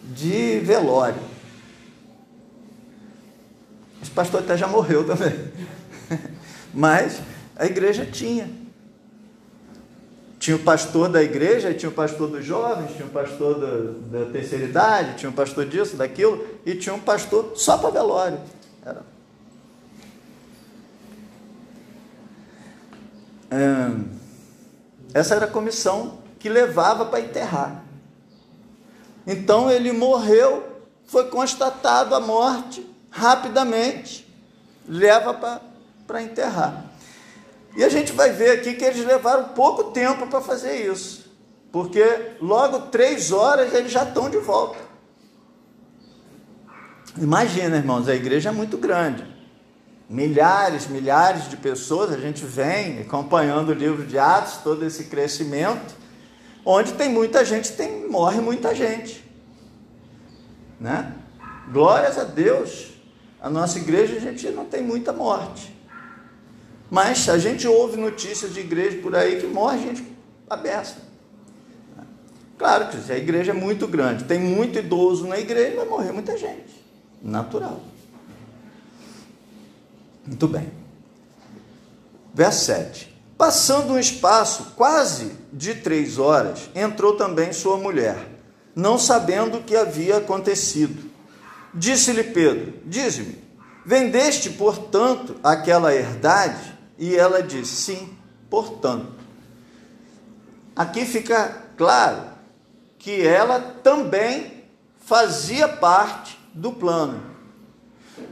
de 0.03 0.57
velório. 0.61 1.21
Esse 4.01 4.09
pastor 4.09 4.39
até 4.39 4.57
já 4.57 4.65
morreu 4.65 5.05
também. 5.05 5.31
Mas 6.73 7.21
a 7.61 7.65
igreja 7.67 8.07
tinha. 8.07 8.49
Tinha 10.39 10.55
o 10.55 10.59
pastor 10.61 11.09
da 11.09 11.21
igreja, 11.21 11.71
tinha 11.75 11.89
o 11.89 11.93
pastor 11.93 12.27
dos 12.27 12.43
jovens, 12.43 12.95
tinha 12.95 13.05
o 13.05 13.11
pastor 13.11 13.59
da, 14.09 14.25
terceira 14.31 14.65
idade, 14.65 15.19
tinha 15.19 15.29
o 15.29 15.33
pastor 15.33 15.67
disso, 15.67 15.95
daquilo, 15.95 16.43
e 16.65 16.73
tinha 16.73 16.95
um 16.95 16.99
pastor 16.99 17.53
só 17.55 17.77
para 17.77 17.91
velório. 17.91 18.39
Era. 18.83 19.03
Essa 25.13 25.35
era 25.35 25.45
a 25.45 25.47
comissão 25.47 26.17
que 26.39 26.49
levava 26.49 27.05
para 27.05 27.19
enterrar. 27.19 27.83
Então 29.27 29.69
ele 29.69 29.91
morreu, 29.91 30.81
foi 31.05 31.25
constatado 31.25 32.15
a 32.15 32.19
morte 32.19 32.83
rapidamente, 33.11 34.27
leva 34.89 35.61
para 36.07 36.23
enterrar. 36.23 36.90
E 37.75 37.83
a 37.83 37.89
gente 37.89 38.11
vai 38.11 38.31
ver 38.31 38.51
aqui 38.51 38.73
que 38.73 38.83
eles 38.83 39.05
levaram 39.05 39.49
pouco 39.49 39.85
tempo 39.85 40.27
para 40.27 40.41
fazer 40.41 40.91
isso, 40.91 41.31
porque 41.71 42.03
logo 42.41 42.87
três 42.87 43.31
horas 43.31 43.73
eles 43.73 43.91
já 43.91 44.03
estão 44.03 44.29
de 44.29 44.37
volta. 44.37 44.77
Imagina, 47.17 47.77
irmãos, 47.77 48.07
a 48.07 48.15
igreja 48.15 48.49
é 48.49 48.51
muito 48.51 48.77
grande. 48.77 49.25
Milhares, 50.09 50.87
milhares 50.87 51.49
de 51.49 51.55
pessoas, 51.55 52.11
a 52.11 52.17
gente 52.17 52.43
vem 52.43 52.99
acompanhando 52.99 53.69
o 53.69 53.73
livro 53.73 54.05
de 54.05 54.17
Atos, 54.17 54.57
todo 54.57 54.85
esse 54.85 55.05
crescimento, 55.05 55.95
onde 56.65 56.93
tem 56.93 57.09
muita 57.09 57.45
gente, 57.45 57.71
tem, 57.73 58.09
morre 58.09 58.41
muita 58.41 58.75
gente. 58.75 59.23
Né? 60.79 61.13
Glórias 61.71 62.17
a 62.17 62.23
Deus. 62.23 62.91
A 63.41 63.49
nossa 63.49 63.79
igreja, 63.79 64.17
a 64.17 64.19
gente 64.19 64.49
não 64.49 64.65
tem 64.65 64.83
muita 64.83 65.13
morte. 65.13 65.73
Mas 66.91 67.29
a 67.29 67.37
gente 67.37 67.65
ouve 67.65 67.95
notícias 67.95 68.53
de 68.53 68.59
igreja 68.59 68.97
por 68.97 69.15
aí 69.15 69.39
que 69.39 69.47
morre 69.47 69.79
gente 69.79 70.05
aberta. 70.49 70.97
Claro 72.57 72.89
que 72.89 73.11
a 73.11 73.17
igreja 73.17 73.51
é 73.51 73.55
muito 73.55 73.87
grande, 73.87 74.25
tem 74.25 74.37
muito 74.37 74.77
idoso 74.77 75.25
na 75.25 75.39
igreja, 75.39 75.77
vai 75.77 75.85
morrer 75.85 76.11
muita 76.11 76.37
gente. 76.37 76.83
Natural. 77.23 77.79
Muito 80.27 80.47
bem. 80.49 80.69
Verso 82.33 82.65
7. 82.65 83.11
Passando 83.37 83.93
um 83.93 83.99
espaço 83.99 84.73
quase 84.75 85.31
de 85.51 85.73
três 85.75 86.19
horas, 86.19 86.69
entrou 86.75 87.15
também 87.15 87.53
sua 87.53 87.77
mulher, 87.77 88.17
não 88.75 88.99
sabendo 88.99 89.57
o 89.57 89.63
que 89.63 89.75
havia 89.75 90.17
acontecido. 90.17 91.09
Disse-lhe 91.73 92.25
Pedro: 92.25 92.73
Dize-me, 92.85 93.41
vendeste, 93.85 94.51
portanto, 94.51 95.37
aquela 95.41 95.95
herdade? 95.95 96.70
E 97.01 97.17
ela 97.17 97.41
diz: 97.41 97.67
sim, 97.67 98.15
portanto. 98.47 99.11
Aqui 100.75 101.03
fica 101.03 101.63
claro 101.75 102.29
que 102.99 103.25
ela 103.25 103.59
também 103.59 104.65
fazia 105.03 105.67
parte 105.67 106.37
do 106.53 106.71
plano. 106.71 107.19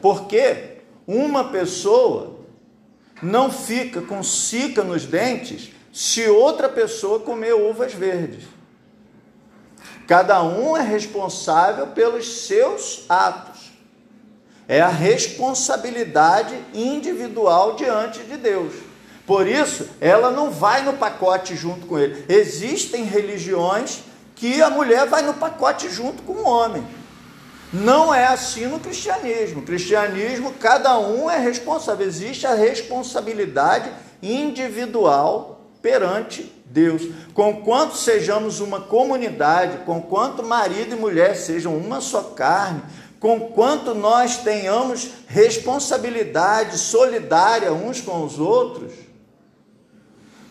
Porque 0.04 0.78
uma 1.08 1.46
pessoa 1.46 2.42
não 3.24 3.52
fica 3.52 4.04
com 4.04 4.22
cica 4.22 4.84
nos 4.84 5.04
dentes 5.04 5.72
se 5.92 6.28
outra 6.30 6.70
pessoa 6.70 7.20
comer 7.20 7.56
uvas 7.56 7.92
verdes. 7.92 8.44
Cada 10.08 10.44
um 10.44 10.78
é 10.78 10.84
responsável 10.84 11.88
pelos 11.88 12.46
seus 12.46 13.04
atos. 13.10 13.49
É 14.70 14.80
a 14.80 14.88
responsabilidade 14.88 16.56
individual 16.76 17.76
diante 17.76 18.20
de 18.20 18.38
Deus. 18.38 18.72
Por 19.26 19.48
isso, 19.48 19.90
ela 20.00 20.30
não 20.30 20.52
vai 20.52 20.84
no 20.84 20.94
pacote 20.94 21.56
junto 21.56 21.88
com 21.88 21.98
ele. 21.98 22.24
Existem 22.30 23.04
religiões 23.04 24.02
que 24.36 24.62
a 24.62 24.70
mulher 24.70 25.08
vai 25.08 25.24
no 25.24 25.34
pacote 25.34 25.90
junto 25.90 26.22
com 26.22 26.34
o 26.34 26.48
homem. 26.48 26.86
Não 27.74 28.14
é 28.14 28.28
assim 28.28 28.68
no 28.68 28.80
cristianismo. 28.80 29.64
Cristianismo, 29.64 30.54
cada 30.54 31.00
um 31.00 31.30
é 31.30 31.40
responsável. 31.40 32.08
Existe 32.08 32.46
a 32.46 32.54
responsabilidade 32.54 33.92
individual 34.22 35.62
perante 35.82 36.52
Deus. 36.66 37.04
Conquanto 37.34 37.96
sejamos 37.96 38.60
uma 38.60 38.82
comunidade, 38.82 39.80
conquanto 39.86 40.44
marido 40.44 40.96
e 40.96 41.00
mulher 41.00 41.36
sejam 41.36 41.76
uma 41.76 42.00
só 42.02 42.22
carne, 42.22 42.82
conquanto 43.20 43.94
nós 43.94 44.38
tenhamos 44.38 45.10
responsabilidade 45.28 46.78
solidária 46.78 47.74
uns 47.74 48.02
com 48.02 48.24
os 48.24 48.40
outros, 48.40 48.94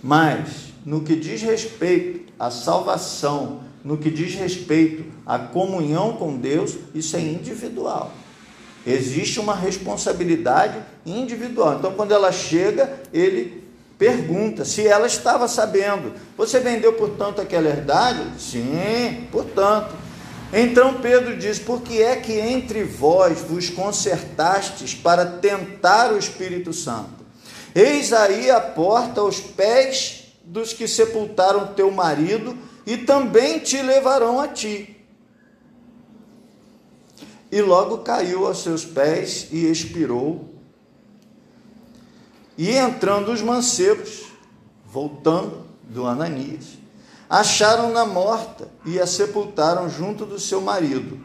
mas 0.02 0.68
no 0.84 1.00
que 1.00 1.16
diz 1.16 1.42
respeito 1.42 2.32
à 2.38 2.50
salvação, 2.50 3.60
no 3.84 3.96
que 3.96 4.10
diz 4.10 4.34
respeito 4.34 5.04
à 5.26 5.38
comunhão 5.38 6.12
com 6.14 6.36
Deus, 6.36 6.76
isso 6.94 7.16
é 7.16 7.20
individual. 7.20 8.12
Existe 8.86 9.40
uma 9.40 9.54
responsabilidade 9.54 10.78
individual. 11.04 11.76
Então, 11.78 11.92
quando 11.94 12.12
ela 12.12 12.32
chega, 12.32 13.00
ele 13.12 13.64
pergunta 13.98 14.64
se 14.64 14.86
ela 14.86 15.06
estava 15.06 15.48
sabendo. 15.48 16.12
Você 16.36 16.60
vendeu, 16.60 16.92
portanto, 16.92 17.40
aquela 17.40 17.68
herdade? 17.68 18.22
Sim, 18.38 19.26
portanto. 19.32 20.07
Então 20.52 21.00
Pedro 21.00 21.36
diz: 21.36 21.58
Por 21.58 21.82
que 21.82 22.02
é 22.02 22.16
que 22.16 22.32
entre 22.32 22.84
vós 22.84 23.40
vos 23.40 23.68
concertastes 23.68 24.94
para 24.94 25.24
tentar 25.24 26.12
o 26.12 26.18
Espírito 26.18 26.72
Santo? 26.72 27.26
Eis 27.74 28.12
aí 28.12 28.50
a 28.50 28.60
porta 28.60 29.20
aos 29.20 29.40
pés 29.40 30.32
dos 30.42 30.72
que 30.72 30.88
sepultaram 30.88 31.74
teu 31.74 31.90
marido 31.90 32.56
e 32.86 32.96
também 32.96 33.58
te 33.58 33.82
levarão 33.82 34.40
a 34.40 34.48
ti. 34.48 34.96
E 37.52 37.60
logo 37.60 37.98
caiu 37.98 38.46
aos 38.46 38.62
seus 38.62 38.84
pés 38.84 39.48
e 39.52 39.66
expirou. 39.66 40.54
E 42.56 42.70
entrando 42.70 43.30
os 43.30 43.40
mancebos, 43.40 44.24
voltando 44.84 45.66
do 45.84 46.06
Ananias, 46.06 46.77
acharam-na 47.28 48.06
morta 48.06 48.68
e 48.84 48.98
a 48.98 49.06
sepultaram 49.06 49.88
junto 49.88 50.24
do 50.24 50.38
seu 50.38 50.60
marido. 50.60 51.18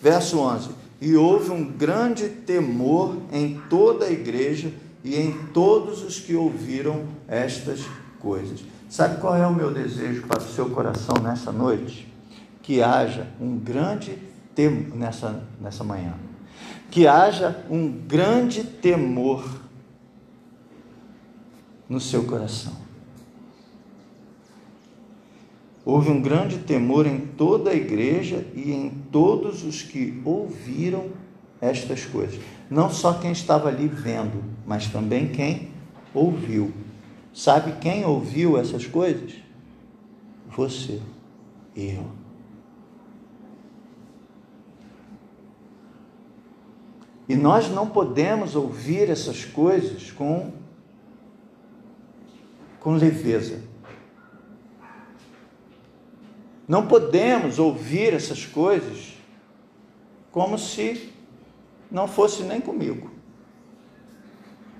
Verso 0.00 0.38
11: 0.38 0.70
E 1.00 1.16
houve 1.16 1.50
um 1.50 1.64
grande 1.64 2.28
temor 2.28 3.16
em 3.32 3.60
toda 3.68 4.06
a 4.06 4.10
igreja 4.10 4.72
e 5.02 5.16
em 5.16 5.32
todos 5.48 6.02
os 6.02 6.20
que 6.20 6.34
ouviram 6.34 7.04
estas 7.26 7.80
coisas. 8.20 8.60
Sabe 8.88 9.20
qual 9.20 9.36
é 9.36 9.46
o 9.46 9.54
meu 9.54 9.72
desejo 9.72 10.26
para 10.26 10.42
o 10.42 10.48
seu 10.48 10.70
coração 10.70 11.16
nessa 11.22 11.52
noite? 11.52 12.12
Que 12.62 12.82
haja 12.82 13.26
um 13.40 13.58
grande 13.58 14.18
temor 14.54 14.96
nessa, 14.96 15.42
nessa 15.60 15.84
manhã. 15.84 16.14
Que 16.90 17.06
haja 17.06 17.64
um 17.70 17.90
grande 17.90 18.64
temor 18.64 19.44
no 21.88 22.00
seu 22.00 22.24
coração 22.24 22.87
Houve 25.88 26.10
um 26.10 26.20
grande 26.20 26.58
temor 26.58 27.06
em 27.06 27.18
toda 27.18 27.70
a 27.70 27.74
igreja 27.74 28.46
e 28.54 28.72
em 28.72 28.90
todos 29.10 29.64
os 29.64 29.80
que 29.80 30.20
ouviram 30.22 31.06
estas 31.62 32.04
coisas. 32.04 32.38
Não 32.68 32.90
só 32.90 33.14
quem 33.14 33.32
estava 33.32 33.70
ali 33.70 33.88
vendo, 33.88 34.44
mas 34.66 34.88
também 34.88 35.28
quem 35.28 35.70
ouviu. 36.12 36.74
Sabe 37.32 37.80
quem 37.80 38.04
ouviu 38.04 38.58
essas 38.58 38.84
coisas? 38.84 39.32
Você, 40.50 41.00
eu. 41.74 42.04
E 47.26 47.34
nós 47.34 47.70
não 47.70 47.88
podemos 47.88 48.54
ouvir 48.54 49.08
essas 49.08 49.46
coisas 49.46 50.10
com, 50.10 50.52
com 52.78 52.92
leveza. 52.92 53.67
Não 56.68 56.86
podemos 56.86 57.58
ouvir 57.58 58.12
essas 58.12 58.44
coisas 58.44 59.14
como 60.30 60.58
se 60.58 61.10
não 61.90 62.06
fosse 62.06 62.42
nem 62.42 62.60
comigo. 62.60 63.10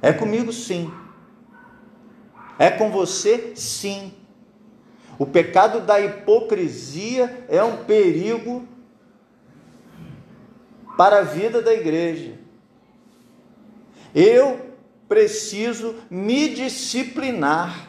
É 0.03 0.13
comigo 0.13 0.53
sim. 0.53 0.93
É 2.59 2.71
com 2.71 2.91
você 2.91 3.57
sim. 3.57 4.13
O 5.19 5.25
pecado 5.25 5.81
da 5.81 5.99
hipocrisia 5.99 7.47
é 7.49 7.65
um 7.65 7.85
perigo 7.85 8.69
para 10.97 11.21
a 11.21 11.23
vida 11.23 11.63
da 11.63 11.73
igreja. 11.73 12.35
Eu 14.15 14.75
preciso 15.09 15.95
me 16.11 16.51
disciplinar. 16.51 17.89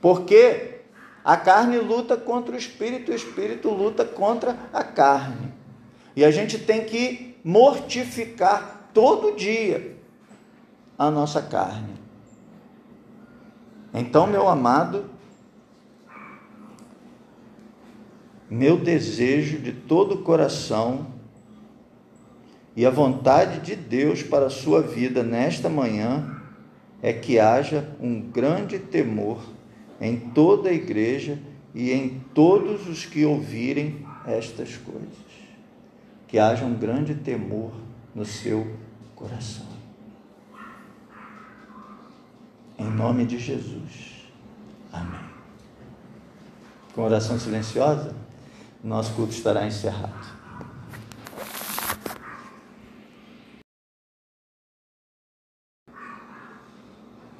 Porque 0.00 0.73
a 1.24 1.38
carne 1.38 1.78
luta 1.78 2.18
contra 2.18 2.54
o 2.54 2.58
espírito, 2.58 3.10
o 3.10 3.14
espírito 3.14 3.70
luta 3.70 4.04
contra 4.04 4.58
a 4.72 4.84
carne. 4.84 5.54
E 6.14 6.22
a 6.22 6.30
gente 6.30 6.58
tem 6.58 6.84
que 6.84 7.34
mortificar 7.42 8.90
todo 8.92 9.34
dia 9.34 9.96
a 10.98 11.10
nossa 11.10 11.40
carne. 11.40 11.94
Então, 13.92 14.26
meu 14.26 14.48
amado, 14.48 15.06
meu 18.50 18.76
desejo 18.76 19.58
de 19.58 19.72
todo 19.72 20.16
o 20.16 20.22
coração 20.22 21.06
e 22.76 22.84
a 22.84 22.90
vontade 22.90 23.60
de 23.60 23.74
Deus 23.74 24.22
para 24.22 24.46
a 24.46 24.50
sua 24.50 24.82
vida 24.82 25.22
nesta 25.22 25.70
manhã 25.70 26.42
é 27.00 27.12
que 27.12 27.38
haja 27.38 27.88
um 28.00 28.20
grande 28.20 28.78
temor 28.78 29.53
em 30.00 30.18
toda 30.18 30.68
a 30.68 30.72
igreja 30.72 31.38
e 31.74 31.92
em 31.92 32.20
todos 32.34 32.88
os 32.88 33.04
que 33.04 33.24
ouvirem 33.24 34.06
estas 34.26 34.76
coisas. 34.76 35.24
Que 36.28 36.38
haja 36.38 36.64
um 36.64 36.74
grande 36.74 37.14
temor 37.14 37.72
no 38.14 38.24
seu 38.24 38.66
coração. 39.14 39.66
Em 42.78 42.90
nome 42.90 43.24
de 43.24 43.38
Jesus. 43.38 44.24
Amém. 44.92 45.20
Com 46.94 47.02
oração 47.02 47.38
silenciosa, 47.38 48.14
nosso 48.82 49.14
culto 49.14 49.32
estará 49.32 49.66
encerrado. 49.66 50.33